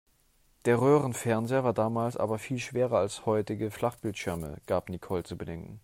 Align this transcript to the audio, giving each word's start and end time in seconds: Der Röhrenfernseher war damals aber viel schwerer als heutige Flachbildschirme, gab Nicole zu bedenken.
Der 0.65 0.81
Röhrenfernseher 0.81 1.63
war 1.63 1.73
damals 1.73 2.17
aber 2.17 2.39
viel 2.39 2.57
schwerer 2.57 2.97
als 2.97 3.27
heutige 3.27 3.69
Flachbildschirme, 3.69 4.57
gab 4.65 4.89
Nicole 4.89 5.21
zu 5.21 5.37
bedenken. 5.37 5.79